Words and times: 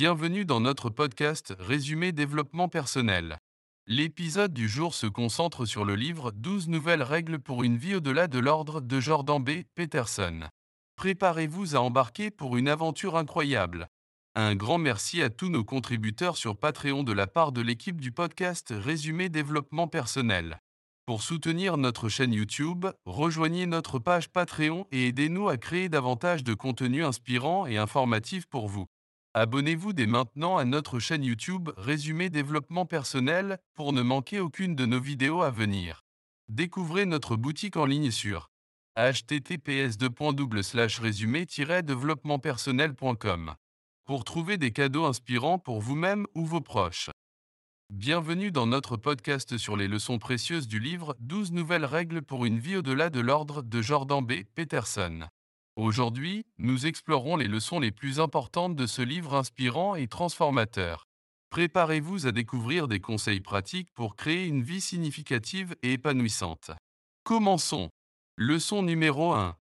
Bienvenue 0.00 0.46
dans 0.46 0.60
notre 0.60 0.88
podcast 0.88 1.54
Résumé 1.58 2.12
développement 2.12 2.70
personnel. 2.70 3.36
L'épisode 3.86 4.54
du 4.54 4.66
jour 4.66 4.94
se 4.94 5.06
concentre 5.06 5.66
sur 5.66 5.84
le 5.84 5.94
livre 5.94 6.30
12 6.30 6.68
nouvelles 6.68 7.02
règles 7.02 7.38
pour 7.38 7.64
une 7.64 7.76
vie 7.76 7.96
au-delà 7.96 8.26
de 8.26 8.38
l'ordre 8.38 8.80
de 8.80 8.98
Jordan 8.98 9.44
B. 9.44 9.64
Peterson. 9.74 10.48
Préparez-vous 10.96 11.76
à 11.76 11.80
embarquer 11.80 12.30
pour 12.30 12.56
une 12.56 12.68
aventure 12.68 13.14
incroyable. 13.14 13.88
Un 14.34 14.54
grand 14.54 14.78
merci 14.78 15.20
à 15.20 15.28
tous 15.28 15.50
nos 15.50 15.64
contributeurs 15.64 16.38
sur 16.38 16.56
Patreon 16.56 17.02
de 17.02 17.12
la 17.12 17.26
part 17.26 17.52
de 17.52 17.60
l'équipe 17.60 18.00
du 18.00 18.10
podcast 18.10 18.72
Résumé 18.74 19.28
développement 19.28 19.86
personnel. 19.86 20.60
Pour 21.04 21.20
soutenir 21.20 21.76
notre 21.76 22.08
chaîne 22.08 22.32
YouTube, 22.32 22.86
rejoignez 23.04 23.66
notre 23.66 23.98
page 23.98 24.30
Patreon 24.30 24.86
et 24.92 25.08
aidez-nous 25.08 25.50
à 25.50 25.58
créer 25.58 25.90
davantage 25.90 26.42
de 26.42 26.54
contenu 26.54 27.04
inspirant 27.04 27.66
et 27.66 27.76
informatif 27.76 28.46
pour 28.46 28.66
vous. 28.66 28.86
Abonnez-vous 29.32 29.92
dès 29.92 30.08
maintenant 30.08 30.56
à 30.56 30.64
notre 30.64 30.98
chaîne 30.98 31.22
YouTube 31.22 31.70
Résumé 31.76 32.30
développement 32.30 32.84
personnel 32.84 33.60
pour 33.74 33.92
ne 33.92 34.02
manquer 34.02 34.40
aucune 34.40 34.74
de 34.74 34.86
nos 34.86 35.00
vidéos 35.00 35.42
à 35.42 35.52
venir. 35.52 36.02
Découvrez 36.48 37.06
notre 37.06 37.36
boutique 37.36 37.76
en 37.76 37.84
ligne 37.84 38.10
sur 38.10 38.50
https 38.96 39.96
résumé 40.98 41.46
développementpersonnel.com 41.46 43.54
pour 44.04 44.24
trouver 44.24 44.58
des 44.58 44.72
cadeaux 44.72 45.04
inspirants 45.04 45.60
pour 45.60 45.80
vous-même 45.80 46.26
ou 46.34 46.44
vos 46.44 46.60
proches. 46.60 47.10
Bienvenue 47.88 48.50
dans 48.50 48.66
notre 48.66 48.96
podcast 48.96 49.58
sur 49.58 49.76
les 49.76 49.86
leçons 49.86 50.18
précieuses 50.18 50.66
du 50.66 50.80
livre 50.80 51.14
12 51.20 51.52
nouvelles 51.52 51.84
règles 51.84 52.22
pour 52.22 52.46
une 52.46 52.58
vie 52.58 52.78
au-delà 52.78 53.10
de 53.10 53.20
l'ordre 53.20 53.62
de 53.62 53.80
Jordan 53.80 54.26
B. 54.26 54.42
Peterson. 54.56 55.28
Aujourd'hui, 55.76 56.44
nous 56.58 56.86
explorons 56.86 57.36
les 57.36 57.46
leçons 57.46 57.78
les 57.78 57.92
plus 57.92 58.18
importantes 58.18 58.74
de 58.74 58.86
ce 58.86 59.02
livre 59.02 59.34
inspirant 59.34 59.94
et 59.94 60.08
transformateur. 60.08 61.06
Préparez-vous 61.50 62.26
à 62.26 62.32
découvrir 62.32 62.88
des 62.88 63.00
conseils 63.00 63.40
pratiques 63.40 63.92
pour 63.92 64.16
créer 64.16 64.46
une 64.46 64.62
vie 64.62 64.80
significative 64.80 65.76
et 65.82 65.92
épanouissante. 65.92 66.70
Commençons. 67.24 67.90
Leçon 68.36 68.82
numéro 68.82 69.32
1. 69.32 69.56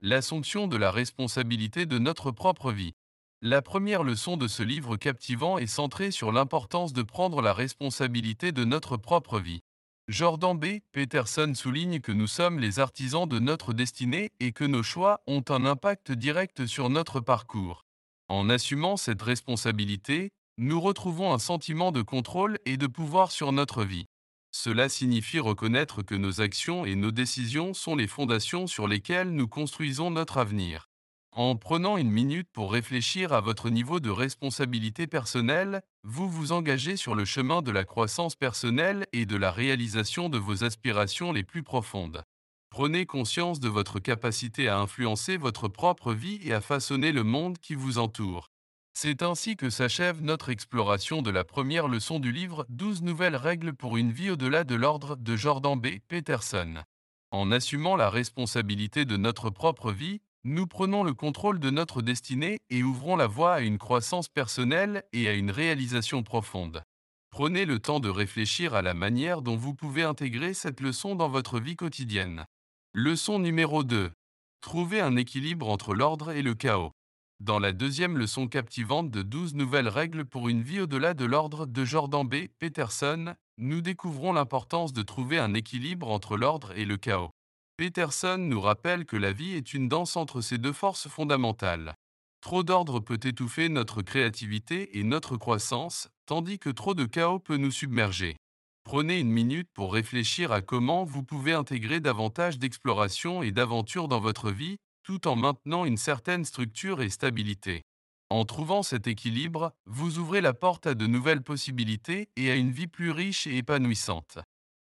L'assomption 0.00 0.68
de 0.68 0.76
la 0.76 0.90
responsabilité 0.90 1.86
de 1.86 1.98
notre 1.98 2.30
propre 2.30 2.70
vie. 2.70 2.92
La 3.40 3.62
première 3.62 4.04
leçon 4.04 4.36
de 4.36 4.48
ce 4.48 4.62
livre 4.62 4.96
captivant 4.96 5.58
est 5.58 5.66
centrée 5.66 6.10
sur 6.10 6.32
l'importance 6.32 6.92
de 6.92 7.02
prendre 7.02 7.42
la 7.42 7.52
responsabilité 7.52 8.52
de 8.52 8.64
notre 8.64 8.96
propre 8.96 9.38
vie. 9.38 9.60
Jordan 10.08 10.54
B. 10.54 10.80
Peterson 10.92 11.54
souligne 11.54 11.98
que 11.98 12.12
nous 12.12 12.26
sommes 12.26 12.58
les 12.58 12.78
artisans 12.78 13.26
de 13.26 13.38
notre 13.38 13.72
destinée 13.72 14.32
et 14.38 14.52
que 14.52 14.64
nos 14.64 14.82
choix 14.82 15.22
ont 15.26 15.42
un 15.48 15.64
impact 15.64 16.12
direct 16.12 16.66
sur 16.66 16.90
notre 16.90 17.20
parcours. 17.20 17.86
En 18.28 18.50
assumant 18.50 18.98
cette 18.98 19.22
responsabilité, 19.22 20.28
nous 20.58 20.78
retrouvons 20.78 21.32
un 21.32 21.38
sentiment 21.38 21.90
de 21.90 22.02
contrôle 22.02 22.58
et 22.66 22.76
de 22.76 22.86
pouvoir 22.86 23.32
sur 23.32 23.52
notre 23.52 23.82
vie. 23.82 24.04
Cela 24.52 24.90
signifie 24.90 25.40
reconnaître 25.40 26.02
que 26.02 26.14
nos 26.14 26.42
actions 26.42 26.84
et 26.84 26.96
nos 26.96 27.10
décisions 27.10 27.72
sont 27.72 27.96
les 27.96 28.06
fondations 28.06 28.66
sur 28.66 28.86
lesquelles 28.86 29.30
nous 29.30 29.48
construisons 29.48 30.10
notre 30.10 30.36
avenir. 30.36 30.90
En 31.36 31.56
prenant 31.56 31.96
une 31.96 32.12
minute 32.12 32.48
pour 32.52 32.70
réfléchir 32.70 33.32
à 33.32 33.40
votre 33.40 33.68
niveau 33.68 33.98
de 33.98 34.08
responsabilité 34.08 35.08
personnelle, 35.08 35.82
vous 36.04 36.28
vous 36.28 36.52
engagez 36.52 36.96
sur 36.96 37.16
le 37.16 37.24
chemin 37.24 37.60
de 37.60 37.72
la 37.72 37.82
croissance 37.82 38.36
personnelle 38.36 39.08
et 39.12 39.26
de 39.26 39.34
la 39.34 39.50
réalisation 39.50 40.28
de 40.28 40.38
vos 40.38 40.62
aspirations 40.62 41.32
les 41.32 41.42
plus 41.42 41.64
profondes. 41.64 42.22
Prenez 42.70 43.04
conscience 43.04 43.58
de 43.58 43.68
votre 43.68 43.98
capacité 43.98 44.68
à 44.68 44.78
influencer 44.78 45.36
votre 45.36 45.66
propre 45.66 46.14
vie 46.14 46.38
et 46.44 46.52
à 46.52 46.60
façonner 46.60 47.10
le 47.10 47.24
monde 47.24 47.58
qui 47.58 47.74
vous 47.74 47.98
entoure. 47.98 48.52
C'est 48.96 49.24
ainsi 49.24 49.56
que 49.56 49.70
s'achève 49.70 50.22
notre 50.22 50.50
exploration 50.50 51.20
de 51.20 51.32
la 51.32 51.42
première 51.42 51.88
leçon 51.88 52.20
du 52.20 52.30
livre 52.30 52.64
12 52.68 53.02
nouvelles 53.02 53.34
règles 53.34 53.74
pour 53.74 53.96
une 53.96 54.12
vie 54.12 54.30
au-delà 54.30 54.62
de 54.62 54.76
l'ordre 54.76 55.16
de 55.16 55.34
Jordan 55.34 55.80
B. 55.80 55.98
Peterson. 56.06 56.84
En 57.32 57.50
assumant 57.50 57.96
la 57.96 58.08
responsabilité 58.08 59.04
de 59.04 59.16
notre 59.16 59.50
propre 59.50 59.90
vie, 59.90 60.20
nous 60.44 60.66
prenons 60.66 61.04
le 61.04 61.14
contrôle 61.14 61.58
de 61.58 61.70
notre 61.70 62.02
destinée 62.02 62.60
et 62.68 62.82
ouvrons 62.82 63.16
la 63.16 63.26
voie 63.26 63.54
à 63.54 63.60
une 63.60 63.78
croissance 63.78 64.28
personnelle 64.28 65.02
et 65.14 65.26
à 65.26 65.32
une 65.32 65.50
réalisation 65.50 66.22
profonde. 66.22 66.82
Prenez 67.30 67.64
le 67.64 67.78
temps 67.78 67.98
de 67.98 68.10
réfléchir 68.10 68.74
à 68.74 68.82
la 68.82 68.92
manière 68.92 69.40
dont 69.40 69.56
vous 69.56 69.74
pouvez 69.74 70.02
intégrer 70.02 70.52
cette 70.52 70.80
leçon 70.80 71.16
dans 71.16 71.30
votre 71.30 71.58
vie 71.58 71.76
quotidienne. 71.76 72.44
Leçon 72.92 73.38
numéro 73.38 73.84
2. 73.84 74.12
Trouvez 74.60 75.00
un 75.00 75.16
équilibre 75.16 75.68
entre 75.68 75.94
l'ordre 75.94 76.30
et 76.30 76.42
le 76.42 76.54
chaos. 76.54 76.92
Dans 77.40 77.58
la 77.58 77.72
deuxième 77.72 78.18
leçon 78.18 78.46
captivante 78.46 79.10
de 79.10 79.22
12 79.22 79.54
nouvelles 79.54 79.88
règles 79.88 80.26
pour 80.26 80.48
une 80.48 80.62
vie 80.62 80.80
au-delà 80.80 81.14
de 81.14 81.24
l'ordre 81.24 81.66
de 81.66 81.84
Jordan 81.84 82.28
B. 82.28 82.48
Peterson, 82.58 83.34
nous 83.56 83.80
découvrons 83.80 84.32
l'importance 84.34 84.92
de 84.92 85.02
trouver 85.02 85.38
un 85.38 85.54
équilibre 85.54 86.10
entre 86.10 86.36
l'ordre 86.36 86.72
et 86.76 86.84
le 86.84 86.98
chaos. 86.98 87.30
Peterson 87.76 88.38
nous 88.38 88.60
rappelle 88.60 89.04
que 89.04 89.16
la 89.16 89.32
vie 89.32 89.54
est 89.54 89.74
une 89.74 89.88
danse 89.88 90.16
entre 90.16 90.40
ces 90.40 90.58
deux 90.58 90.72
forces 90.72 91.08
fondamentales. 91.08 91.96
Trop 92.40 92.62
d'ordre 92.62 93.00
peut 93.00 93.18
étouffer 93.20 93.68
notre 93.68 94.00
créativité 94.00 94.96
et 94.98 95.02
notre 95.02 95.36
croissance, 95.36 96.08
tandis 96.26 96.60
que 96.60 96.70
trop 96.70 96.94
de 96.94 97.04
chaos 97.04 97.40
peut 97.40 97.56
nous 97.56 97.72
submerger. 97.72 98.36
Prenez 98.84 99.18
une 99.18 99.30
minute 99.30 99.68
pour 99.74 99.92
réfléchir 99.92 100.52
à 100.52 100.62
comment 100.62 101.04
vous 101.04 101.24
pouvez 101.24 101.52
intégrer 101.52 101.98
davantage 101.98 102.60
d'exploration 102.60 103.42
et 103.42 103.50
d'aventure 103.50 104.06
dans 104.06 104.20
votre 104.20 104.52
vie, 104.52 104.76
tout 105.02 105.26
en 105.26 105.34
maintenant 105.34 105.84
une 105.84 105.96
certaine 105.96 106.44
structure 106.44 107.02
et 107.02 107.10
stabilité. 107.10 107.82
En 108.30 108.44
trouvant 108.44 108.84
cet 108.84 109.08
équilibre, 109.08 109.72
vous 109.86 110.18
ouvrez 110.18 110.40
la 110.40 110.54
porte 110.54 110.86
à 110.86 110.94
de 110.94 111.08
nouvelles 111.08 111.42
possibilités 111.42 112.28
et 112.36 112.52
à 112.52 112.54
une 112.54 112.70
vie 112.70 112.86
plus 112.86 113.10
riche 113.10 113.48
et 113.48 113.56
épanouissante. 113.56 114.38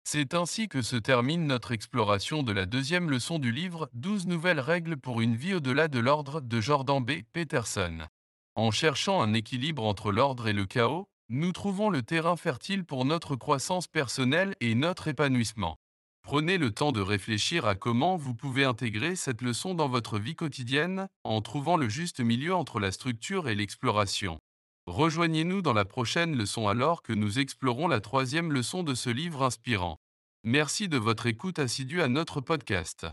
C'est 0.10 0.36
ainsi 0.36 0.70
que 0.70 0.82
se 0.82 0.96
termine 0.96 1.48
notre 1.48 1.74
exploration 1.74 2.42
de 2.42 2.54
la 2.54 2.66
deuxième 2.66 3.10
leçon 3.10 3.40
du 3.40 3.52
livre 3.52 3.90
12 3.92 4.28
nouvelles 4.28 4.62
règles 4.62 4.96
pour 4.96 5.20
une 5.20 5.36
vie 5.36 5.56
au-delà 5.56 5.90
de 5.90 6.00
l'ordre 6.00 6.40
de 6.40 6.62
Jordan 6.62 7.04
B. 7.04 7.24
Peterson. 7.34 8.08
En 8.56 8.72
cherchant 8.72 9.22
un 9.22 9.34
équilibre 9.34 9.84
entre 9.84 10.14
l'ordre 10.14 10.48
et 10.48 10.54
le 10.54 10.66
chaos, 10.66 11.10
nous 11.28 11.52
trouvons 11.52 11.90
le 11.90 12.04
terrain 12.04 12.38
fertile 12.38 12.86
pour 12.86 13.04
notre 13.04 13.36
croissance 13.36 13.88
personnelle 13.88 14.56
et 14.62 14.76
notre 14.76 15.10
épanouissement. 15.10 15.76
Prenez 16.22 16.58
le 16.58 16.72
temps 16.72 16.94
de 16.94 17.02
réfléchir 17.02 17.66
à 17.66 17.76
comment 17.76 18.16
vous 18.16 18.34
pouvez 18.34 18.64
intégrer 18.64 19.18
cette 19.18 19.42
leçon 19.42 19.76
dans 19.76 19.90
votre 19.90 20.20
vie 20.20 20.36
quotidienne 20.36 21.10
en 21.26 21.42
trouvant 21.42 21.76
le 21.76 21.90
juste 21.90 22.22
milieu 22.22 22.56
entre 22.56 22.80
la 22.80 22.94
structure 22.94 23.50
et 23.50 23.56
l'exploration. 23.56 24.40
Rejoignez-nous 24.88 25.62
dans 25.62 25.74
la 25.74 25.84
prochaine 25.84 26.38
leçon 26.38 26.70
alors 26.70 27.04
que 27.04 27.12
nous 27.12 27.40
explorons 27.40 27.90
la 27.90 28.00
troisième 28.00 28.54
leçon 28.54 28.84
de 28.84 28.96
ce 28.96 29.10
livre 29.10 29.44
inspirant. 29.44 30.00
Merci 30.46 30.88
de 30.88 30.98
votre 30.98 31.26
écoute 31.26 31.60
assidue 31.60 32.02
à 32.02 32.08
notre 32.08 32.40
podcast. 32.40 33.06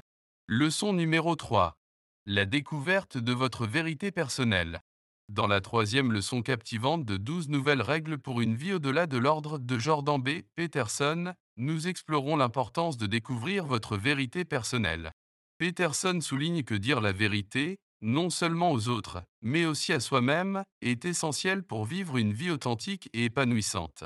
Leçon 0.46 0.92
numéro 0.92 1.34
3. 1.34 1.76
La 2.26 2.46
découverte 2.46 3.18
de 3.18 3.32
votre 3.32 3.66
vérité 3.66 4.12
personnelle. 4.12 4.82
Dans 5.28 5.48
la 5.48 5.60
troisième 5.60 6.12
leçon 6.12 6.42
captivante 6.42 7.04
de 7.04 7.16
12 7.16 7.48
nouvelles 7.48 7.82
règles 7.82 8.18
pour 8.18 8.40
une 8.40 8.54
vie 8.54 8.74
au-delà 8.74 9.08
de 9.08 9.18
l'ordre 9.18 9.58
de 9.58 9.76
Jordan 9.76 10.22
B. 10.22 10.42
Peterson, 10.54 11.34
nous 11.56 11.88
explorons 11.88 12.36
l'importance 12.36 12.98
de 12.98 13.06
découvrir 13.06 13.66
votre 13.66 13.96
vérité 13.96 14.44
personnelle. 14.44 15.10
Peterson 15.58 16.20
souligne 16.20 16.62
que 16.62 16.74
dire 16.74 17.00
la 17.00 17.10
vérité, 17.10 17.80
non 18.04 18.28
seulement 18.28 18.70
aux 18.70 18.88
autres, 18.88 19.22
mais 19.40 19.64
aussi 19.64 19.92
à 19.94 19.98
soi-même, 19.98 20.62
est 20.82 21.06
essentiel 21.06 21.62
pour 21.62 21.86
vivre 21.86 22.18
une 22.18 22.34
vie 22.34 22.50
authentique 22.50 23.08
et 23.14 23.24
épanouissante. 23.24 24.04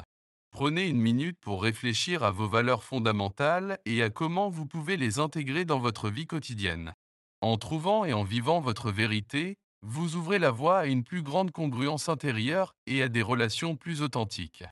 Prenez 0.53 0.87
une 0.87 1.01
minute 1.01 1.39
pour 1.41 1.63
réfléchir 1.63 2.23
à 2.23 2.31
vos 2.31 2.49
valeurs 2.49 2.85
fondamentales 2.85 3.79
et 3.85 4.03
à 4.03 4.09
comment 4.09 4.49
vous 4.49 4.67
pouvez 4.67 4.97
les 4.97 5.19
intégrer 5.19 5.65
dans 5.65 5.81
votre 5.81 6.11
vie 6.11 6.27
quotidienne. 6.27 6.95
En 7.41 7.57
trouvant 7.57 8.05
et 8.05 8.13
en 8.13 8.23
vivant 8.23 8.61
votre 8.61 8.93
vérité, 8.93 9.56
vous 9.83 10.15
ouvrez 10.15 10.39
la 10.39 10.53
voie 10.53 10.79
à 10.79 10.87
une 10.87 11.03
plus 11.05 11.23
grande 11.23 11.51
congruence 11.51 12.09
intérieure 12.09 12.75
et 12.87 13.03
à 13.03 13.09
des 13.09 13.23
relations 13.23 13.77
plus 13.77 14.03
authentiques. 14.03 14.65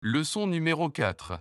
Leçon 0.00 0.48
numéro 0.48 0.90
4. 0.90 1.38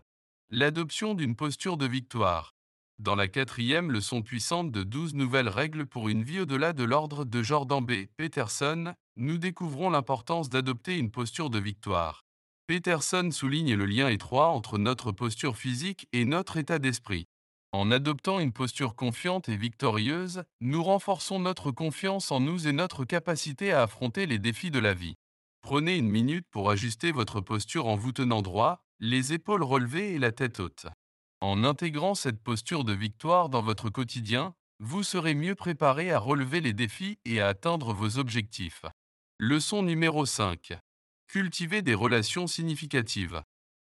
L'adoption 0.52 1.16
d'une 1.16 1.36
posture 1.36 1.78
de 1.78 1.88
victoire. 1.88 2.54
Dans 3.02 3.16
la 3.16 3.28
quatrième 3.28 3.90
leçon 3.90 4.22
puissante 4.22 4.72
de 4.72 4.84
12 4.84 5.16
nouvelles 5.16 5.50
règles 5.50 5.88
pour 5.88 6.08
une 6.08 6.22
vie 6.22 6.42
au-delà 6.42 6.72
de 6.72 6.84
l'ordre 6.84 7.26
de 7.26 7.42
Jordan 7.42 7.84
B. 7.84 8.06
Peterson, 8.16 8.94
nous 9.16 9.40
découvrons 9.40 9.90
l'importance 9.90 10.50
d'adopter 10.50 11.00
une 11.00 11.10
posture 11.10 11.50
de 11.50 11.58
victoire. 11.58 12.22
Peterson 12.68 13.32
souligne 13.32 13.74
le 13.74 13.88
lien 13.88 14.08
étroit 14.08 14.50
entre 14.50 14.78
notre 14.78 15.12
posture 15.12 15.58
physique 15.58 16.08
et 16.14 16.26
notre 16.26 16.58
état 16.58 16.78
d'esprit. 16.78 17.26
En 17.72 17.90
adoptant 17.90 18.40
une 18.40 18.54
posture 18.54 18.94
confiante 18.94 19.50
et 19.50 19.58
victorieuse, 19.58 20.44
nous 20.60 20.84
renforçons 20.84 21.40
notre 21.40 21.72
confiance 21.72 22.32
en 22.32 22.40
nous 22.40 22.68
et 22.68 22.72
notre 22.72 23.04
capacité 23.04 23.72
à 23.72 23.82
affronter 23.82 24.28
les 24.28 24.38
défis 24.38 24.70
de 24.70 24.78
la 24.78 24.94
vie. 24.94 25.16
Prenez 25.64 25.98
une 25.98 26.10
minute 26.12 26.46
pour 26.52 26.70
ajuster 26.70 27.12
votre 27.12 27.42
posture 27.42 27.88
en 27.88 27.96
vous 27.96 28.12
tenant 28.12 28.44
droit, 28.44 28.86
les 29.00 29.34
épaules 29.34 29.64
relevées 29.64 30.14
et 30.14 30.20
la 30.20 30.32
tête 30.32 30.60
haute. 30.60 30.86
En 31.42 31.64
intégrant 31.64 32.14
cette 32.14 32.40
posture 32.40 32.84
de 32.84 32.94
victoire 32.94 33.50
dans 33.50 33.64
votre 33.64 33.90
quotidien, 33.90 34.54
vous 34.80 35.02
serez 35.02 35.34
mieux 35.34 35.56
préparé 35.56 36.12
à 36.12 36.20
relever 36.20 36.62
les 36.62 36.74
défis 36.74 37.18
et 37.26 37.42
à 37.42 37.48
atteindre 37.48 37.94
vos 37.94 38.20
objectifs. 38.20 38.86
Leçon 39.40 39.82
numéro 39.82 40.28
5. 40.28 40.74
Cultiver 41.28 41.82
des 41.82 41.96
relations 41.96 42.46
significatives. 42.46 43.42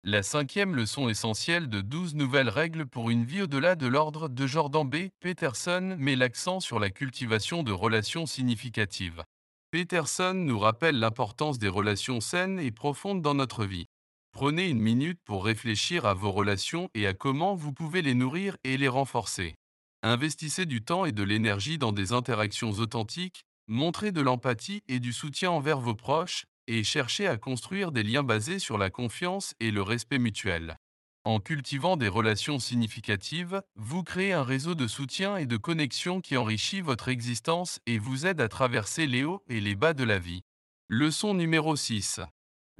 La 0.04 0.24
cinquième 0.24 0.76
leçon 0.76 1.10
essentielle 1.10 1.70
de 1.70 1.82
12 1.82 2.16
nouvelles 2.16 2.50
règles 2.50 2.88
pour 2.88 3.12
une 3.12 3.24
vie 3.24 3.44
au-delà 3.44 3.76
de 3.76 3.86
l'ordre 3.86 4.30
de 4.30 4.48
Jordan 4.48 4.90
B. 4.90 5.10
Peterson 5.20 5.96
met 6.00 6.16
l'accent 6.16 6.60
sur 6.60 6.80
la 6.80 6.90
cultivation 6.90 7.62
de 7.62 7.72
relations 7.72 8.26
significatives. 8.26 9.24
Peterson 9.70 10.34
nous 10.34 10.58
rappelle 10.58 10.98
l'importance 10.98 11.60
des 11.60 11.70
relations 11.70 12.20
saines 12.20 12.60
et 12.60 12.72
profondes 12.72 13.22
dans 13.22 13.36
notre 13.36 13.64
vie. 13.64 13.86
Prenez 14.34 14.68
une 14.68 14.82
minute 14.82 15.20
pour 15.26 15.46
réfléchir 15.46 16.08
à 16.08 16.16
vos 16.16 16.32
relations 16.32 16.90
et 16.96 17.06
à 17.06 17.14
comment 17.14 17.54
vous 17.54 17.72
pouvez 17.72 18.02
les 18.02 18.16
nourrir 18.16 18.58
et 18.64 18.78
les 18.78 18.88
renforcer. 18.88 19.54
Investissez 20.02 20.66
du 20.66 20.84
temps 20.84 21.06
et 21.06 21.12
de 21.12 21.22
l'énergie 21.22 21.78
dans 21.78 21.92
des 21.92 22.14
interactions 22.14 22.72
authentiques, 22.72 23.44
montrez 23.68 24.12
de 24.12 24.22
l'empathie 24.22 24.82
et 24.88 25.00
du 25.00 25.14
soutien 25.14 25.52
envers 25.52 25.80
vos 25.80 25.94
proches, 25.94 26.46
et 26.66 26.84
cherchez 26.84 27.28
à 27.28 27.38
construire 27.38 27.92
des 27.92 28.02
liens 28.02 28.24
basés 28.24 28.58
sur 28.58 28.80
la 28.80 28.90
confiance 28.90 29.54
et 29.60 29.70
le 29.70 29.84
respect 29.84 30.18
mutuel. 30.18 30.78
En 31.26 31.40
cultivant 31.40 31.96
des 31.96 32.08
relations 32.08 32.58
significatives, 32.58 33.62
vous 33.76 34.02
créez 34.02 34.34
un 34.34 34.44
réseau 34.44 34.74
de 34.74 34.88
soutien 34.88 35.38
et 35.38 35.46
de 35.46 35.58
connexion 35.58 36.22
qui 36.22 36.38
enrichit 36.38 36.82
votre 36.82 37.08
existence 37.08 37.80
et 37.86 38.00
vous 38.00 38.26
aide 38.26 38.42
à 38.42 38.50
traverser 38.50 39.06
les 39.06 39.24
hauts 39.24 39.44
et 39.48 39.62
les 39.62 39.76
bas 39.76 39.94
de 39.94 40.04
la 40.04 40.18
vie. 40.18 40.42
Leçon 40.90 41.36
numéro 41.36 41.76
6. 41.76 42.20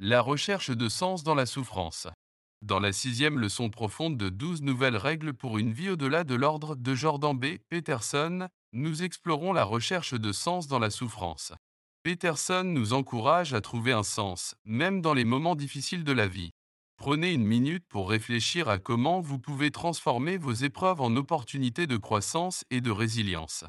La 0.00 0.20
recherche 0.20 0.70
de 0.70 0.88
sens 0.88 1.22
dans 1.22 1.36
la 1.36 1.46
souffrance. 1.46 2.08
Dans 2.62 2.80
la 2.80 2.92
sixième 2.92 3.38
leçon 3.38 3.70
profonde 3.70 4.16
de 4.16 4.28
12 4.28 4.62
nouvelles 4.62 4.96
règles 4.96 5.34
pour 5.34 5.56
une 5.56 5.72
vie 5.72 5.90
au-delà 5.90 6.24
de 6.24 6.34
l'ordre 6.34 6.74
de 6.74 6.96
Jordan 6.96 7.38
B. 7.38 7.58
Peterson, 7.68 8.48
nous 8.72 9.04
explorons 9.04 9.52
la 9.52 9.62
recherche 9.62 10.14
de 10.14 10.32
sens 10.32 10.66
dans 10.66 10.80
la 10.80 10.90
souffrance. 10.90 11.52
Peterson 12.02 12.64
nous 12.64 12.92
encourage 12.92 13.54
à 13.54 13.60
trouver 13.60 13.92
un 13.92 14.02
sens, 14.02 14.56
même 14.64 15.00
dans 15.00 15.14
les 15.14 15.24
moments 15.24 15.54
difficiles 15.54 16.02
de 16.02 16.12
la 16.12 16.26
vie. 16.26 16.50
Prenez 16.96 17.32
une 17.32 17.46
minute 17.46 17.86
pour 17.86 18.10
réfléchir 18.10 18.68
à 18.68 18.78
comment 18.78 19.20
vous 19.20 19.38
pouvez 19.38 19.70
transformer 19.70 20.38
vos 20.38 20.54
épreuves 20.54 21.02
en 21.02 21.14
opportunités 21.14 21.86
de 21.86 21.96
croissance 21.96 22.64
et 22.70 22.80
de 22.80 22.90
résilience. 22.90 23.64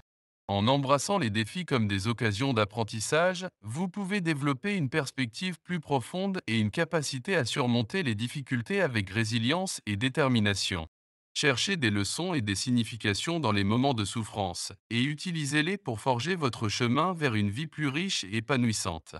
En 0.47 0.67
embrassant 0.67 1.17
les 1.17 1.31
défis 1.31 1.65
comme 1.65 1.87
des 1.87 2.07
occasions 2.07 2.53
d'apprentissage, 2.53 3.47
vous 3.63 3.87
pouvez 3.87 4.21
développer 4.21 4.75
une 4.75 4.89
perspective 4.89 5.57
plus 5.63 5.79
profonde 5.79 6.39
et 6.45 6.59
une 6.59 6.69
capacité 6.69 7.35
à 7.35 7.45
surmonter 7.45 8.03
les 8.03 8.13
difficultés 8.13 8.81
avec 8.81 9.09
résilience 9.09 9.81
et 9.87 9.97
détermination. 9.97 10.85
Cherchez 11.33 11.77
des 11.77 11.89
leçons 11.89 12.35
et 12.35 12.41
des 12.41 12.53
significations 12.53 13.39
dans 13.39 13.51
les 13.51 13.63
moments 13.63 13.95
de 13.95 14.05
souffrance, 14.05 14.71
et 14.91 15.01
utilisez-les 15.01 15.77
pour 15.77 15.99
forger 15.99 16.35
votre 16.35 16.69
chemin 16.69 17.13
vers 17.13 17.33
une 17.33 17.49
vie 17.49 17.67
plus 17.67 17.87
riche 17.87 18.23
et 18.23 18.37
épanouissante. 18.37 19.15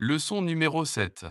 Leçon 0.00 0.42
numéro 0.42 0.84
7. 0.84 1.26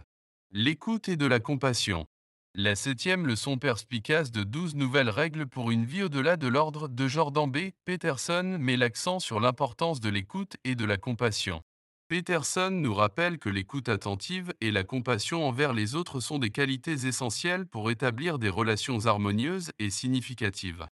L'écoute 0.52 1.10
et 1.10 1.18
de 1.18 1.26
la 1.26 1.42
compassion. 1.42 2.08
La 2.56 2.76
septième 2.76 3.26
leçon 3.26 3.58
perspicace 3.58 4.32
de 4.32 4.44
12 4.44 4.76
nouvelles 4.76 5.10
règles 5.10 5.48
pour 5.48 5.72
une 5.72 5.86
vie 5.86 6.04
au-delà 6.04 6.38
de 6.38 6.48
l'ordre 6.48 6.88
de 6.88 7.08
Jordan 7.08 7.50
B. 7.50 7.72
Peterson 7.84 8.58
met 8.60 8.78
l'accent 8.78 9.20
sur 9.20 9.40
l'importance 9.40 10.00
de 10.00 10.10
l'écoute 10.10 10.58
et 10.64 10.76
de 10.76 10.86
la 10.86 10.98
compassion. 10.98 11.64
Peterson 12.10 12.70
nous 12.70 12.94
rappelle 12.94 13.40
que 13.40 13.50
l'écoute 13.50 13.90
attentive 13.90 14.54
et 14.62 14.70
la 14.70 14.84
compassion 14.84 15.48
envers 15.48 15.74
les 15.74 15.96
autres 15.96 16.20
sont 16.20 16.38
des 16.38 16.52
qualités 16.52 17.08
essentielles 17.08 17.66
pour 17.66 17.90
établir 17.90 18.38
des 18.38 18.50
relations 18.50 19.08
harmonieuses 19.08 19.72
et 19.80 19.90
significatives. 19.90 20.86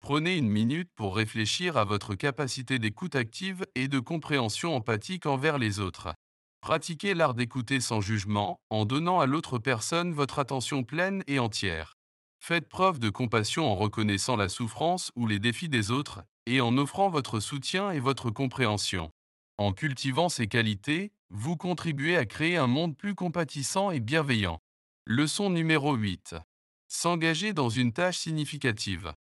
Prenez 0.00 0.36
une 0.36 0.48
minute 0.48 0.90
pour 0.94 1.16
réfléchir 1.16 1.76
à 1.78 1.84
votre 1.84 2.14
capacité 2.14 2.78
d'écoute 2.78 3.16
active 3.16 3.66
et 3.74 3.88
de 3.88 3.98
compréhension 3.98 4.76
empathique 4.76 5.26
envers 5.26 5.58
les 5.58 5.80
autres. 5.80 6.14
Pratiquez 6.60 7.14
l'art 7.14 7.34
d'écouter 7.34 7.80
sans 7.80 8.00
jugement, 8.00 8.60
en 8.70 8.84
donnant 8.84 9.20
à 9.20 9.26
l'autre 9.26 9.58
personne 9.58 10.12
votre 10.12 10.38
attention 10.38 10.82
pleine 10.84 11.22
et 11.26 11.38
entière. 11.38 11.94
Faites 12.40 12.68
preuve 12.68 12.98
de 12.98 13.10
compassion 13.10 13.70
en 13.70 13.74
reconnaissant 13.74 14.36
la 14.36 14.48
souffrance 14.48 15.10
ou 15.16 15.26
les 15.26 15.38
défis 15.38 15.68
des 15.68 15.90
autres, 15.90 16.22
et 16.46 16.60
en 16.60 16.76
offrant 16.76 17.10
votre 17.10 17.40
soutien 17.40 17.90
et 17.90 18.00
votre 18.00 18.30
compréhension. 18.30 19.10
En 19.58 19.72
cultivant 19.72 20.28
ces 20.28 20.46
qualités, 20.46 21.12
vous 21.30 21.56
contribuez 21.56 22.16
à 22.16 22.26
créer 22.26 22.56
un 22.56 22.66
monde 22.66 22.96
plus 22.96 23.14
compatissant 23.14 23.90
et 23.90 24.00
bienveillant. 24.00 24.60
Leçon 25.06 25.50
numéro 25.50 25.94
8. 25.94 26.36
S'engager 26.86 27.52
dans 27.52 27.68
une 27.68 27.92
tâche 27.92 28.18
significative. 28.18 29.12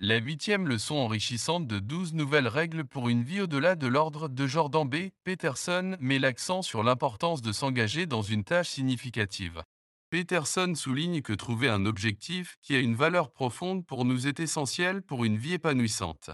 La 0.00 0.16
huitième 0.16 0.66
leçon 0.66 0.96
enrichissante 0.96 1.68
de 1.68 1.78
12 1.78 2.14
nouvelles 2.14 2.48
règles 2.48 2.84
pour 2.84 3.08
une 3.08 3.22
vie 3.22 3.42
au-delà 3.42 3.76
de 3.76 3.86
l'ordre 3.86 4.28
de 4.28 4.44
Jordan 4.44 4.88
B. 4.88 5.10
Peterson 5.22 5.96
met 6.00 6.18
l'accent 6.18 6.62
sur 6.62 6.82
l'importance 6.82 7.42
de 7.42 7.52
s'engager 7.52 8.04
dans 8.06 8.20
une 8.20 8.42
tâche 8.42 8.70
significative. 8.70 9.62
Peterson 10.10 10.74
souligne 10.74 11.22
que 11.22 11.32
trouver 11.32 11.68
un 11.68 11.86
objectif 11.86 12.56
qui 12.60 12.74
a 12.74 12.80
une 12.80 12.96
valeur 12.96 13.30
profonde 13.30 13.86
pour 13.86 14.04
nous 14.04 14.26
est 14.26 14.40
essentiel 14.40 15.00
pour 15.00 15.24
une 15.24 15.36
vie 15.36 15.54
épanouissante. 15.54 16.30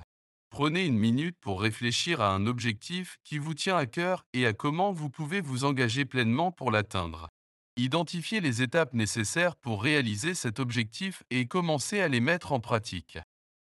Prenez 0.48 0.86
une 0.86 0.98
minute 0.98 1.36
pour 1.38 1.60
réfléchir 1.60 2.22
à 2.22 2.32
un 2.34 2.46
objectif 2.46 3.18
qui 3.24 3.36
vous 3.36 3.54
tient 3.54 3.76
à 3.76 3.84
cœur 3.84 4.24
et 4.32 4.46
à 4.46 4.54
comment 4.54 4.90
vous 4.90 5.10
pouvez 5.10 5.42
vous 5.42 5.64
engager 5.64 6.06
pleinement 6.06 6.50
pour 6.50 6.70
l'atteindre. 6.70 7.28
Identifiez 7.76 8.40
les 8.40 8.62
étapes 8.62 8.94
nécessaires 8.94 9.54
pour 9.56 9.82
réaliser 9.82 10.34
cet 10.34 10.60
objectif 10.60 11.22
et 11.28 11.46
commencez 11.46 12.00
à 12.00 12.08
les 12.08 12.20
mettre 12.20 12.52
en 12.52 12.60
pratique. 12.60 13.18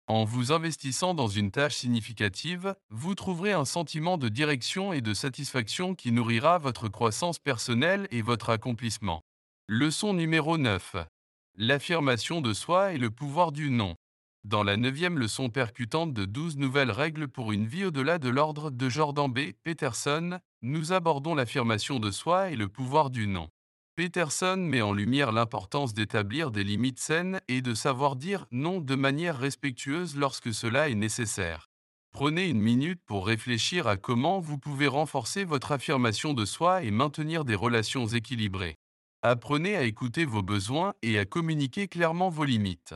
En 0.09 0.23
vous 0.23 0.53
investissant 0.53 1.13
dans 1.13 1.27
une 1.27 1.51
tâche 1.51 1.75
significative, 1.75 2.75
vous 2.89 3.13
trouverez 3.13 3.51
un 3.51 3.65
sentiment 3.65 4.17
de 4.17 4.29
direction 4.29 4.93
et 4.93 5.01
de 5.01 5.13
satisfaction 5.13 5.95
qui 5.95 6.13
nourrira 6.13 6.59
votre 6.59 6.87
croissance 6.87 7.39
personnelle 7.39 8.07
et 8.09 8.21
votre 8.21 8.49
accomplissement. 8.49 9.25
Leçon 9.67 10.13
numéro 10.13 10.57
9. 10.57 10.95
L'affirmation 11.57 12.39
de 12.39 12.53
soi 12.53 12.93
et 12.93 12.97
le 12.97 13.11
pouvoir 13.11 13.51
du 13.51 13.69
non. 13.69 13.95
Dans 14.45 14.63
la 14.63 14.77
neuvième 14.77 15.19
leçon 15.19 15.49
percutante 15.49 16.13
de 16.13 16.23
12 16.23 16.55
nouvelles 16.55 16.91
règles 16.91 17.27
pour 17.27 17.51
une 17.51 17.67
vie 17.67 17.83
au-delà 17.83 18.17
de 18.17 18.29
l'ordre 18.29 18.71
de 18.71 18.87
Jordan 18.87 19.29
B. 19.29 19.51
Peterson, 19.65 20.39
nous 20.61 20.93
abordons 20.93 21.35
l'affirmation 21.35 21.99
de 21.99 22.11
soi 22.11 22.49
et 22.49 22.55
le 22.55 22.69
pouvoir 22.69 23.09
du 23.09 23.27
non. 23.27 23.49
Peterson 23.97 24.57
met 24.57 24.83
en 24.83 24.93
lumière 24.93 25.31
l'importance 25.31 25.95
d'établir 25.95 26.51
des 26.51 26.63
limites 26.63 26.99
saines 26.99 27.41
et 27.47 27.63
de 27.63 27.73
savoir 27.73 28.15
dire 28.15 28.45
non 28.51 28.79
de 28.79 28.93
manière 28.93 29.39
respectueuse 29.39 30.15
lorsque 30.15 30.53
cela 30.53 30.87
est 30.87 30.93
nécessaire. 30.93 31.71
Prenez 32.11 32.47
une 32.47 32.61
minute 32.61 33.01
pour 33.07 33.25
réfléchir 33.25 33.87
à 33.87 33.97
comment 33.97 34.39
vous 34.39 34.59
pouvez 34.59 34.85
renforcer 34.85 35.45
votre 35.45 35.71
affirmation 35.71 36.35
de 36.35 36.45
soi 36.45 36.83
et 36.83 36.91
maintenir 36.91 37.43
des 37.43 37.55
relations 37.55 38.05
équilibrées. 38.05 38.75
Apprenez 39.23 39.75
à 39.75 39.81
écouter 39.81 40.25
vos 40.25 40.43
besoins 40.43 40.93
et 41.01 41.17
à 41.17 41.25
communiquer 41.25 41.87
clairement 41.87 42.29
vos 42.29 42.45
limites. 42.45 42.93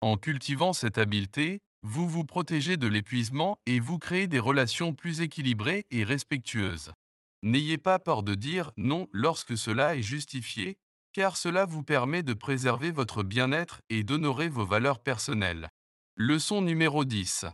En 0.00 0.16
cultivant 0.16 0.72
cette 0.72 0.98
habileté, 0.98 1.60
vous 1.84 2.08
vous 2.08 2.24
protégez 2.24 2.76
de 2.76 2.88
l'épuisement 2.88 3.56
et 3.66 3.78
vous 3.78 4.00
créez 4.00 4.26
des 4.26 4.40
relations 4.40 4.94
plus 4.94 5.20
équilibrées 5.20 5.84
et 5.92 6.02
respectueuses. 6.02 6.90
N'ayez 7.42 7.78
pas 7.78 7.98
peur 7.98 8.22
de 8.22 8.34
dire 8.34 8.72
non 8.76 9.08
lorsque 9.12 9.56
cela 9.56 9.96
est 9.96 10.02
justifié, 10.02 10.78
car 11.12 11.36
cela 11.36 11.64
vous 11.64 11.82
permet 11.82 12.22
de 12.22 12.34
préserver 12.34 12.90
votre 12.90 13.22
bien-être 13.22 13.80
et 13.88 14.04
d'honorer 14.04 14.48
vos 14.48 14.66
valeurs 14.66 15.00
personnelles. 15.00 15.68
Leçon 16.16 16.60
numéro 16.60 17.04
10. 17.04 17.46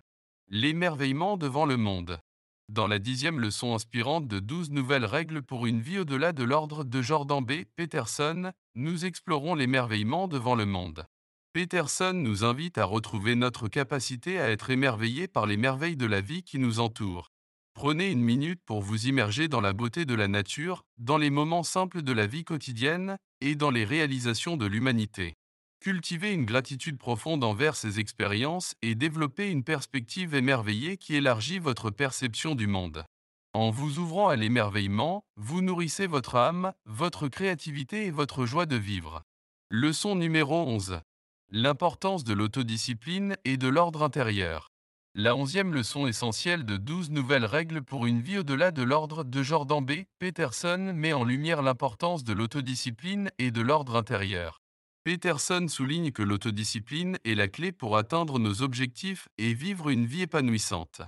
L'émerveillement 0.49 1.37
devant 1.37 1.67
le 1.67 1.77
monde. 1.77 2.19
Dans 2.69 2.89
la 2.89 2.99
dixième 2.99 3.39
leçon 3.39 3.75
inspirante 3.75 4.27
de 4.27 4.41
12 4.41 4.71
nouvelles 4.71 5.05
règles 5.05 5.41
pour 5.41 5.67
une 5.67 5.81
vie 5.81 6.01
au-delà 6.01 6.33
de 6.33 6.43
l'ordre 6.43 6.83
de 6.83 7.01
Jordan 7.01 7.45
B. 7.45 7.63
Peterson, 7.77 8.51
nous 8.75 9.05
explorons 9.05 9.55
l'émerveillement 9.55 10.27
devant 10.27 10.57
le 10.57 10.67
monde. 10.67 11.07
Peterson 11.53 12.13
nous 12.13 12.45
invite 12.45 12.77
à 12.77 12.85
retrouver 12.85 13.37
notre 13.37 13.69
capacité 13.69 14.41
à 14.41 14.51
être 14.51 14.71
émerveillés 14.71 15.29
par 15.29 15.47
les 15.47 15.57
merveilles 15.57 15.97
de 15.97 16.07
la 16.07 16.21
vie 16.21 16.43
qui 16.43 16.59
nous 16.59 16.81
entoure. 16.81 17.31
Prenez 17.77 18.11
une 18.11 18.23
minute 18.23 18.63
pour 18.65 18.81
vous 18.81 19.07
immerger 19.07 19.49
dans 19.49 19.61
la 19.61 19.75
beauté 19.75 20.07
de 20.07 20.15
la 20.15 20.29
nature, 20.29 20.83
dans 20.97 21.19
les 21.19 21.29
moments 21.29 21.63
simples 21.63 22.01
de 22.01 22.13
la 22.13 22.27
vie 22.27 22.43
quotidienne 22.43 23.19
et 23.43 23.55
dans 23.55 23.71
les 23.71 23.85
réalisations 23.85 24.57
de 24.57 24.65
l'humanité. 24.65 25.35
Cultivez 25.81 26.33
une 26.33 26.47
gratitude 26.47 26.97
profonde 26.97 27.45
envers 27.45 27.77
ces 27.77 28.01
expériences 28.01 28.75
et 28.81 28.95
développez 28.95 29.51
une 29.51 29.63
perspective 29.63 30.35
émerveillée 30.35 30.97
qui 30.97 31.17
élargit 31.17 31.59
votre 31.59 31.91
perception 31.91 32.55
du 32.55 32.67
monde. 32.67 33.05
En 33.53 33.71
vous 33.71 33.99
ouvrant 33.99 34.29
à 34.29 34.37
l'émerveillement, 34.37 35.27
vous 35.37 35.61
nourrissez 35.61 36.07
votre 36.07 36.37
âme, 36.37 36.73
votre 36.87 37.29
créativité 37.29 38.07
et 38.07 38.11
votre 38.11 38.47
joie 38.47 38.65
de 38.65 38.77
vivre. 38.77 39.21
Leçon 39.71 40.15
numéro 40.15 40.67
11. 40.67 41.01
L'importance 41.51 42.25
de 42.25 42.33
l'autodiscipline 42.33 43.37
et 43.45 43.59
de 43.59 43.69
l'ordre 43.69 44.03
intérieur. 44.03 44.71
La 45.19 45.35
onzième 45.35 45.73
leçon 45.73 46.07
essentielle 46.07 46.67
de 46.67 46.77
12 46.77 47.11
nouvelles 47.11 47.47
règles 47.47 47.81
pour 47.81 48.05
une 48.05 48.21
vie 48.21 48.37
au-delà 48.37 48.71
de 48.71 48.83
l'ordre 48.83 49.25
de 49.25 49.43
Jordan 49.43 49.83
B. 49.83 50.03
Peterson 50.19 50.93
met 50.95 51.15
en 51.15 51.25
lumière 51.25 51.63
l'importance 51.63 52.23
de 52.23 52.35
l'autodiscipline 52.35 53.31
et 53.39 53.51
de 53.51 53.63
l'ordre 53.63 53.97
intérieur. 53.97 54.61
Peterson 55.05 55.69
souligne 55.69 56.13
que 56.13 56.23
l'autodiscipline 56.23 57.17
est 57.25 57.35
la 57.35 57.49
clé 57.49 57.73
pour 57.73 57.97
atteindre 57.97 58.39
nos 58.39 58.61
objectifs 58.61 59.27
et 59.39 59.55
vivre 59.55 59.89
une 59.89 60.05
vie 60.05 60.21
épanouissante. 60.21 61.01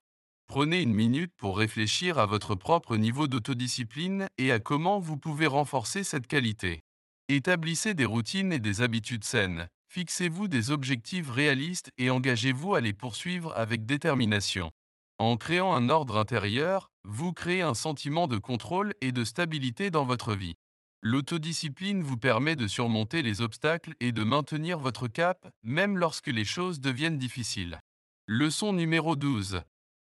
Prenez 0.46 0.80
une 0.80 0.94
minute 0.94 1.34
pour 1.36 1.58
réfléchir 1.58 2.18
à 2.18 2.24
votre 2.24 2.54
propre 2.54 2.96
niveau 2.96 3.28
d'autodiscipline 3.28 4.26
et 4.38 4.52
à 4.52 4.58
comment 4.58 5.00
vous 5.00 5.18
pouvez 5.18 5.46
renforcer 5.46 6.02
cette 6.02 6.26
qualité. 6.26 6.80
Établissez 7.28 7.92
des 7.92 8.06
routines 8.06 8.54
et 8.54 8.58
des 8.58 8.80
habitudes 8.80 9.24
saines. 9.24 9.68
Fixez-vous 9.88 10.48
des 10.48 10.70
objectifs 10.70 11.30
réalistes 11.30 11.90
et 11.98 12.10
engagez-vous 12.10 12.74
à 12.74 12.80
les 12.80 12.92
poursuivre 12.92 13.52
avec 13.56 13.86
détermination. 13.86 14.70
En 15.18 15.36
créant 15.36 15.74
un 15.74 15.88
ordre 15.88 16.18
intérieur, 16.18 16.90
vous 17.04 17.32
créez 17.32 17.62
un 17.62 17.74
sentiment 17.74 18.28
de 18.28 18.38
contrôle 18.38 18.94
et 19.00 19.12
de 19.12 19.24
stabilité 19.24 19.90
dans 19.90 20.04
votre 20.04 20.34
vie. 20.34 20.54
L'autodiscipline 21.02 22.02
vous 22.02 22.16
permet 22.16 22.56
de 22.56 22.66
surmonter 22.66 23.22
les 23.22 23.40
obstacles 23.40 23.94
et 24.00 24.12
de 24.12 24.24
maintenir 24.24 24.78
votre 24.78 25.08
cap, 25.08 25.48
même 25.62 25.96
lorsque 25.96 26.28
les 26.28 26.44
choses 26.44 26.80
deviennent 26.80 27.18
difficiles. 27.18 27.80
Leçon 28.26 28.72
numéro 28.72 29.16
12 29.16 29.62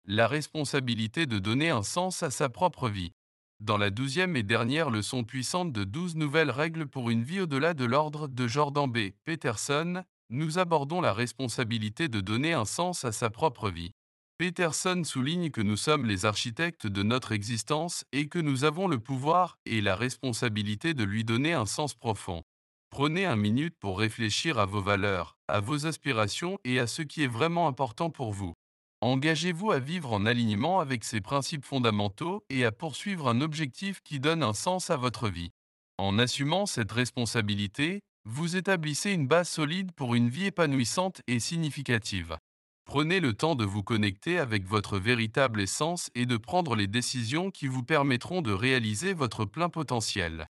la 0.09 0.27
responsabilité 0.27 1.27
de 1.27 1.39
donner 1.39 1.69
un 1.69 1.83
sens 1.83 2.23
à 2.23 2.31
sa 2.31 2.49
propre 2.49 2.89
vie. 2.89 3.13
Dans 3.61 3.77
la 3.77 3.91
douzième 3.91 4.37
et 4.37 4.45
dernière 4.45 4.88
leçon 4.88 5.25
puissante 5.25 5.73
de 5.73 5.83
12 5.83 6.15
nouvelles 6.15 6.53
règles 6.53 6.87
pour 6.87 7.11
une 7.11 7.25
vie 7.25 7.41
au-delà 7.41 7.75
de 7.75 7.85
l'ordre 7.85 8.29
de 8.29 8.47
Jordan 8.47 8.88
B. 8.88 9.11
Peterson, 9.25 10.05
nous 10.31 10.61
abordons 10.61 11.00
la 11.00 11.12
responsabilité 11.12 12.07
de 12.07 12.21
donner 12.21 12.53
un 12.53 12.65
sens 12.65 13.05
à 13.05 13.11
sa 13.11 13.31
propre 13.31 13.69
vie. 13.69 13.91
Peterson 14.38 15.03
souligne 15.05 15.50
que 15.50 15.61
nous 15.61 15.77
sommes 15.77 16.07
les 16.07 16.25
architectes 16.25 16.87
de 16.87 17.03
notre 17.03 17.33
existence 17.33 18.05
et 18.12 18.29
que 18.29 18.38
nous 18.38 18.62
avons 18.62 18.87
le 18.87 19.00
pouvoir 19.00 19.59
et 19.67 19.81
la 19.81 19.97
responsabilité 19.97 20.95
de 20.95 21.03
lui 21.03 21.25
donner 21.25 21.53
un 21.53 21.67
sens 21.67 21.95
profond. 21.95 22.45
Prenez 22.91 23.27
un 23.27 23.35
minute 23.35 23.75
pour 23.81 23.99
réfléchir 23.99 24.61
à 24.61 24.67
vos 24.67 24.81
valeurs, 24.81 25.37
à 25.49 25.59
vos 25.59 25.85
aspirations 25.85 26.61
et 26.62 26.79
à 26.79 26.87
ce 26.87 27.03
qui 27.03 27.25
est 27.25 27.27
vraiment 27.27 27.67
important 27.67 28.11
pour 28.11 28.33
vous. 28.33 28.55
Engagez-vous 29.00 29.71
à 29.71 29.78
vivre 29.78 30.12
en 30.12 30.26
alignement 30.26 30.81
avec 30.81 31.05
ces 31.05 31.21
principes 31.21 31.64
fondamentaux 31.64 32.45
et 32.50 32.64
à 32.64 32.73
poursuivre 32.73 33.28
un 33.28 33.40
objectif 33.40 34.00
qui 34.02 34.19
donne 34.19 34.43
un 34.43 34.52
sens 34.52 34.90
à 34.90 34.97
votre 34.97 35.28
vie. 35.28 35.52
En 35.99 36.19
assumant 36.19 36.67
cette 36.67 36.90
responsabilité, 36.90 38.00
vous 38.25 38.57
établissez 38.57 39.12
une 39.12 39.28
base 39.28 39.49
solide 39.49 39.93
pour 39.93 40.17
une 40.17 40.28
vie 40.28 40.47
épanouissante 40.47 41.23
et 41.28 41.38
significative. 41.38 42.38
Prenez 42.87 43.21
le 43.21 43.35
temps 43.35 43.55
de 43.55 43.64
vous 43.64 43.85
connecter 43.85 44.38
avec 44.38 44.67
votre 44.67 44.99
véritable 44.99 45.61
essence 45.61 46.11
et 46.17 46.26
de 46.26 46.37
prendre 46.37 46.75
les 46.75 46.88
décisions 46.88 47.52
qui 47.52 47.69
vous 47.69 47.85
permettront 47.85 48.43
de 48.43 48.50
réaliser 48.50 49.12
votre 49.12 49.45
plein 49.45 49.69
potentiel. 49.69 50.47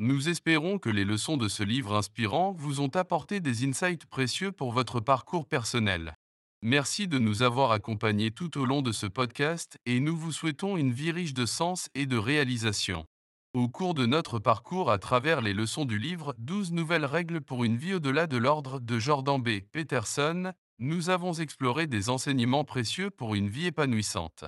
Nous 0.00 0.28
espérons 0.28 0.78
que 0.78 0.90
les 0.90 1.04
leçons 1.04 1.36
de 1.36 1.48
ce 1.48 1.62
livre 1.62 1.94
inspirant 1.94 2.52
vous 2.52 2.80
ont 2.80 2.88
apporté 2.96 3.38
des 3.38 3.64
insights 3.64 4.06
précieux 4.06 4.50
pour 4.50 4.72
votre 4.72 4.98
parcours 4.98 5.46
personnel. 5.46 6.16
Merci 6.64 7.08
de 7.08 7.18
nous 7.18 7.42
avoir 7.42 7.72
accompagnés 7.72 8.30
tout 8.30 8.56
au 8.56 8.64
long 8.64 8.82
de 8.82 8.92
ce 8.92 9.06
podcast 9.06 9.80
et 9.84 9.98
nous 9.98 10.16
vous 10.16 10.30
souhaitons 10.30 10.76
une 10.76 10.92
vie 10.92 11.10
riche 11.10 11.34
de 11.34 11.44
sens 11.44 11.88
et 11.96 12.06
de 12.06 12.16
réalisation. 12.16 13.04
Au 13.52 13.68
cours 13.68 13.94
de 13.94 14.06
notre 14.06 14.38
parcours 14.38 14.88
à 14.88 14.98
travers 14.98 15.40
les 15.40 15.54
leçons 15.54 15.84
du 15.84 15.98
livre 15.98 16.36
12 16.38 16.70
nouvelles 16.70 17.04
règles 17.04 17.40
pour 17.40 17.64
une 17.64 17.76
vie 17.76 17.94
au-delà 17.94 18.28
de 18.28 18.36
l'ordre 18.36 18.78
de 18.78 19.00
Jordan 19.00 19.42
B. 19.42 19.58
Peterson, 19.72 20.52
nous 20.78 21.10
avons 21.10 21.32
exploré 21.32 21.88
des 21.88 22.08
enseignements 22.10 22.64
précieux 22.64 23.10
pour 23.10 23.34
une 23.34 23.48
vie 23.48 23.66
épanouissante. 23.66 24.44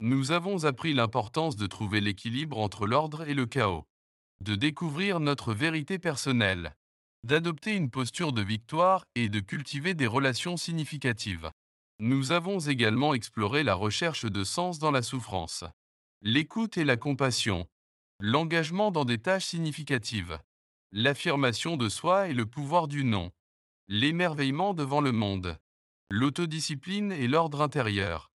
Nous 0.00 0.32
avons 0.32 0.64
appris 0.64 0.94
l'importance 0.94 1.54
de 1.54 1.68
trouver 1.68 2.00
l'équilibre 2.00 2.58
entre 2.58 2.88
l'ordre 2.88 3.28
et 3.28 3.34
le 3.34 3.46
chaos, 3.46 3.86
de 4.40 4.56
découvrir 4.56 5.20
notre 5.20 5.54
vérité 5.54 6.00
personnelle, 6.00 6.74
d'adopter 7.24 7.74
une 7.76 7.90
posture 7.90 8.32
de 8.32 8.42
victoire 8.42 9.04
et 9.14 9.28
de 9.28 9.40
cultiver 9.40 9.94
des 9.94 10.06
relations 10.06 10.56
significatives. 10.56 11.50
Nous 12.00 12.32
avons 12.32 12.58
également 12.58 13.14
exploré 13.14 13.62
la 13.62 13.74
recherche 13.74 14.24
de 14.24 14.42
sens 14.42 14.78
dans 14.80 14.90
la 14.90 15.02
souffrance, 15.02 15.64
l'écoute 16.20 16.76
et 16.78 16.84
la 16.84 16.96
compassion, 16.96 17.68
l'engagement 18.18 18.90
dans 18.90 19.04
des 19.04 19.18
tâches 19.18 19.46
significatives, 19.46 20.38
l'affirmation 20.90 21.76
de 21.76 21.88
soi 21.88 22.28
et 22.28 22.34
le 22.34 22.46
pouvoir 22.46 22.88
du 22.88 23.04
non, 23.04 23.30
l'émerveillement 23.86 24.74
devant 24.74 25.00
le 25.00 25.12
monde, 25.12 25.58
l'autodiscipline 26.10 27.12
et 27.12 27.28
l'ordre 27.28 27.62
intérieur, 27.62 28.32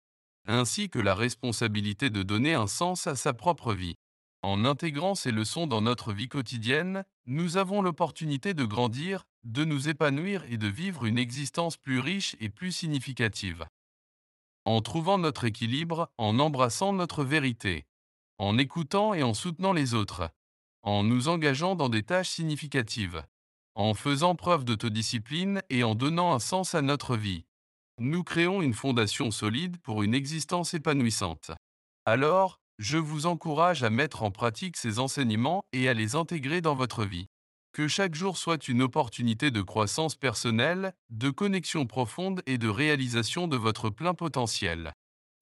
ainsi 0.46 0.90
que 0.90 1.00
la 1.00 1.14
responsabilité 1.14 2.08
de 2.08 2.22
donner 2.22 2.54
un 2.54 2.68
sens 2.68 3.06
à 3.06 3.16
sa 3.16 3.34
propre 3.34 3.74
vie. 3.74 3.96
En 4.46 4.64
intégrant 4.64 5.16
ces 5.16 5.32
leçons 5.32 5.66
dans 5.66 5.80
notre 5.80 6.12
vie 6.12 6.28
quotidienne, 6.28 7.04
nous 7.26 7.56
avons 7.56 7.82
l'opportunité 7.82 8.54
de 8.54 8.64
grandir, 8.64 9.26
de 9.42 9.64
nous 9.64 9.88
épanouir 9.88 10.44
et 10.48 10.56
de 10.56 10.68
vivre 10.68 11.04
une 11.04 11.18
existence 11.18 11.76
plus 11.76 11.98
riche 11.98 12.36
et 12.38 12.48
plus 12.48 12.70
significative. 12.70 13.66
En 14.64 14.82
trouvant 14.82 15.18
notre 15.18 15.46
équilibre, 15.46 16.12
en 16.16 16.38
embrassant 16.38 16.92
notre 16.92 17.24
vérité, 17.24 17.86
en 18.38 18.56
écoutant 18.56 19.14
et 19.14 19.24
en 19.24 19.34
soutenant 19.34 19.72
les 19.72 19.94
autres, 19.94 20.30
en 20.82 21.02
nous 21.02 21.26
engageant 21.26 21.74
dans 21.74 21.88
des 21.88 22.04
tâches 22.04 22.30
significatives, 22.30 23.24
en 23.74 23.94
faisant 23.94 24.36
preuve 24.36 24.64
d'autodiscipline 24.64 25.60
et 25.70 25.82
en 25.82 25.96
donnant 25.96 26.32
un 26.32 26.38
sens 26.38 26.76
à 26.76 26.82
notre 26.82 27.16
vie, 27.16 27.46
nous 27.98 28.22
créons 28.22 28.62
une 28.62 28.74
fondation 28.74 29.32
solide 29.32 29.78
pour 29.78 30.04
une 30.04 30.14
existence 30.14 30.72
épanouissante. 30.72 31.50
Alors, 32.04 32.60
je 32.78 32.98
vous 32.98 33.26
encourage 33.26 33.82
à 33.82 33.90
mettre 33.90 34.22
en 34.22 34.30
pratique 34.30 34.76
ces 34.76 34.98
enseignements 34.98 35.64
et 35.72 35.88
à 35.88 35.94
les 35.94 36.14
intégrer 36.14 36.60
dans 36.60 36.74
votre 36.74 37.04
vie. 37.04 37.26
Que 37.72 37.88
chaque 37.88 38.14
jour 38.14 38.36
soit 38.36 38.68
une 38.68 38.82
opportunité 38.82 39.50
de 39.50 39.62
croissance 39.62 40.14
personnelle, 40.14 40.92
de 41.10 41.30
connexion 41.30 41.86
profonde 41.86 42.42
et 42.46 42.58
de 42.58 42.68
réalisation 42.68 43.48
de 43.48 43.56
votre 43.56 43.90
plein 43.90 44.14
potentiel. 44.14 44.92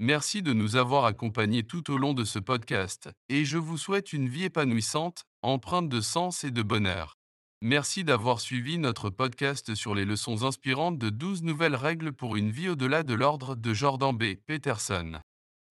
Merci 0.01 0.43
de 0.43 0.53
nous 0.53 0.77
avoir 0.77 1.05
accompagnés 1.05 1.63
tout 1.63 1.93
au 1.93 1.99
long 1.99 2.15
de 2.15 2.25
ce 2.25 2.41
podcast, 2.41 3.11
et 3.29 3.45
je 3.45 3.59
vous 3.59 3.79
souhaite 3.79 4.13
une 4.13 4.29
vie 4.29 4.45
épanouissante, 4.45 5.25
empreinte 5.43 5.89
de 5.89 6.01
sens 6.01 6.43
et 6.43 6.51
de 6.51 6.63
bonheur. 6.63 7.15
Merci 7.63 8.05
d'avoir 8.05 8.41
suivi 8.41 8.79
notre 8.79 9.11
podcast 9.11 9.75
sur 9.75 9.95
les 9.95 10.05
leçons 10.05 10.43
inspirantes 10.43 10.99
de 10.99 11.11
12 11.11 11.45
nouvelles 11.45 11.77
règles 11.77 12.13
pour 12.13 12.37
une 12.37 12.51
vie 12.51 12.69
au-delà 12.69 13.05
de 13.05 13.15
l'ordre 13.15 13.55
de 13.55 13.73
Jordan 13.73 14.17
B. 14.17 14.35
Peterson. 14.47 15.21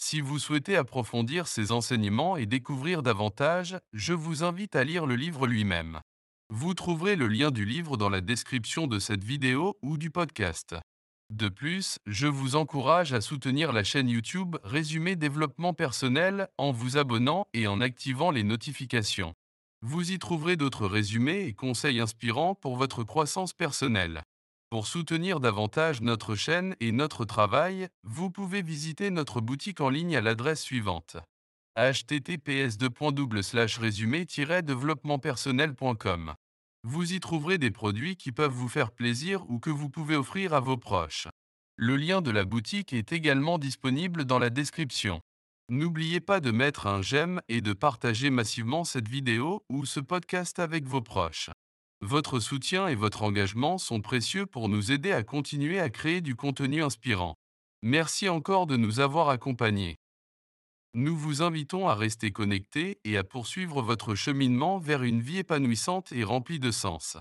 Si 0.06 0.20
vous 0.20 0.38
souhaitez 0.38 0.76
approfondir 0.76 1.48
ces 1.48 1.72
enseignements 1.72 2.36
et 2.36 2.46
découvrir 2.46 3.04
davantage, 3.04 3.78
je 3.94 4.12
vous 4.12 4.44
invite 4.44 4.76
à 4.76 4.84
lire 4.84 5.06
le 5.06 5.16
livre 5.16 5.48
lui-même. 5.48 6.02
Vous 6.50 6.74
trouverez 6.74 7.16
le 7.16 7.30
lien 7.30 7.52
du 7.52 7.64
livre 7.64 7.96
dans 7.96 8.10
la 8.10 8.20
description 8.20 8.86
de 8.86 9.00
cette 9.00 9.24
vidéo 9.24 9.78
ou 9.82 9.98
du 9.98 10.10
podcast. 10.10 10.76
De 11.30 11.48
plus, 11.48 12.00
je 12.06 12.28
vous 12.28 12.58
encourage 12.58 13.14
à 13.14 13.22
soutenir 13.22 13.72
la 13.72 13.86
chaîne 13.86 14.10
YouTube 14.10 14.58
Résumé 14.66 15.16
Développement 15.16 15.74
Personnel 15.74 16.50
en 16.58 16.74
vous 16.74 16.98
abonnant 16.98 17.48
et 17.54 17.66
en 17.66 17.80
activant 17.80 18.30
les 18.30 18.44
notifications. 18.44 19.34
Vous 19.82 20.12
y 20.12 20.20
trouverez 20.20 20.58
d'autres 20.58 20.86
résumés 20.86 21.46
et 21.46 21.54
conseils 21.54 22.02
inspirants 22.02 22.56
pour 22.56 22.76
votre 22.76 23.06
croissance 23.06 23.54
personnelle. 23.54 24.22
Pour 24.74 24.88
soutenir 24.88 25.40
davantage 25.40 26.02
notre 26.02 26.34
chaîne 26.34 26.76
et 26.80 26.92
notre 26.92 27.26
travail, 27.26 27.90
vous 28.02 28.32
pouvez 28.32 28.64
visiter 28.64 29.12
notre 29.12 29.40
boutique 29.40 29.82
en 29.82 29.90
ligne 29.90 30.16
à 30.16 30.22
l'adresse 30.22 30.64
suivante 30.64 31.18
https 31.78 32.80
résumé 33.78 34.26
développementpersonnel.com. 34.26 36.34
Vous 36.86 37.14
y 37.14 37.20
trouverez 37.20 37.60
des 37.60 37.70
produits 37.70 38.16
qui 38.16 38.32
peuvent 38.32 38.50
vous 38.50 38.68
faire 38.68 38.90
plaisir 38.90 39.48
ou 39.48 39.60
que 39.60 39.70
vous 39.70 39.92
pouvez 39.92 40.16
offrir 40.16 40.56
à 40.56 40.60
vos 40.60 40.78
proches. 40.78 41.28
Le 41.76 41.96
lien 41.96 42.22
de 42.22 42.32
la 42.32 42.44
boutique 42.44 42.94
est 42.94 43.14
également 43.14 43.60
disponible 43.60 44.26
dans 44.26 44.40
la 44.40 44.50
description. 44.50 45.22
N'oubliez 45.70 46.20
pas 46.20 46.40
de 46.40 46.50
mettre 46.50 46.88
un 46.88 47.04
j'aime 47.04 47.42
et 47.48 47.62
de 47.62 47.74
partager 47.74 48.32
massivement 48.32 48.86
cette 48.86 49.08
vidéo 49.08 49.64
ou 49.70 49.86
ce 49.86 50.00
podcast 50.00 50.58
avec 50.58 50.86
vos 50.86 51.04
proches. 51.04 51.52
Votre 52.06 52.42
soutien 52.42 52.90
et 52.90 52.96
votre 52.96 53.24
engagement 53.24 53.78
sont 53.78 54.02
précieux 54.02 54.46
pour 54.46 54.68
nous 54.68 54.92
aider 54.92 55.14
à 55.14 55.24
continuer 55.24 55.80
à 55.80 55.90
créer 55.90 56.20
du 56.20 56.36
contenu 56.36 56.84
inspirant. 56.84 57.38
Merci 57.82 58.28
encore 58.28 58.68
de 58.68 58.76
nous 58.76 59.00
avoir 59.00 59.30
accompagnés. 59.30 59.96
Nous 60.94 61.16
vous 61.16 61.42
invitons 61.42 61.88
à 61.88 61.96
rester 61.96 62.32
connectés 62.32 63.00
et 63.06 63.16
à 63.16 63.24
poursuivre 63.24 63.82
votre 63.82 64.16
cheminement 64.16 64.80
vers 64.80 65.04
une 65.04 65.22
vie 65.22 65.38
épanouissante 65.38 66.12
et 66.12 66.26
remplie 66.26 66.60
de 66.60 66.72
sens. 66.72 67.16